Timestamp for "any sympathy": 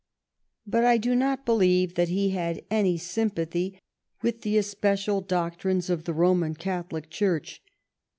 2.71-3.79